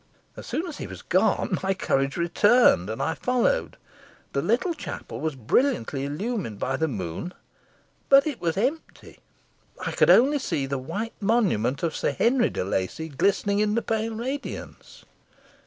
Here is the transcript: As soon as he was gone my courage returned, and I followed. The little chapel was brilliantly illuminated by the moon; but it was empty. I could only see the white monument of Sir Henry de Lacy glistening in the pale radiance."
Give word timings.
As 0.35 0.47
soon 0.47 0.65
as 0.65 0.79
he 0.79 0.87
was 0.87 1.03
gone 1.03 1.59
my 1.61 1.75
courage 1.75 2.17
returned, 2.17 2.89
and 2.89 2.99
I 2.99 3.13
followed. 3.13 3.77
The 4.33 4.41
little 4.41 4.73
chapel 4.73 5.21
was 5.21 5.35
brilliantly 5.35 6.05
illuminated 6.05 6.57
by 6.57 6.75
the 6.77 6.87
moon; 6.87 7.35
but 8.09 8.25
it 8.25 8.41
was 8.41 8.57
empty. 8.57 9.19
I 9.85 9.91
could 9.91 10.09
only 10.09 10.39
see 10.39 10.65
the 10.65 10.79
white 10.79 11.13
monument 11.21 11.83
of 11.83 11.95
Sir 11.95 12.13
Henry 12.13 12.49
de 12.49 12.63
Lacy 12.65 13.09
glistening 13.09 13.59
in 13.59 13.75
the 13.75 13.83
pale 13.83 14.15
radiance." 14.15 15.05